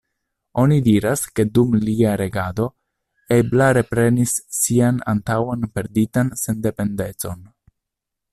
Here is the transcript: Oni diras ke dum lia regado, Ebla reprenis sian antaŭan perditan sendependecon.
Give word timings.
Oni 0.61 0.77
diras 0.85 1.25
ke 1.39 1.43
dum 1.57 1.75
lia 1.83 2.13
regado, 2.21 2.65
Ebla 3.37 3.69
reprenis 3.79 4.35
sian 4.61 5.01
antaŭan 5.15 5.71
perditan 5.77 6.35
sendependecon. 6.47 7.47